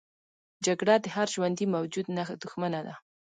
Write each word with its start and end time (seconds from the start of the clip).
جګړه 0.65 0.95
د 1.03 1.05
هر 1.15 1.27
ژوندي 1.35 1.65
موجود 1.75 2.05
دښمنه 2.43 2.79
ده 2.87 2.93